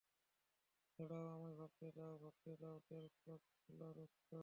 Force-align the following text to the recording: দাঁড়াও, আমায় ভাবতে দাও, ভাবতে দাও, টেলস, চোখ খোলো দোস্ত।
দাঁড়াও, 0.99 1.25
আমায় 1.35 1.55
ভাবতে 1.55 1.87
দাও, 1.91 2.13
ভাবতে 2.17 2.51
দাও, 2.61 2.75
টেলস, 2.87 3.13
চোখ 3.25 3.41
খোলো 3.59 3.89
দোস্ত। 3.93 4.31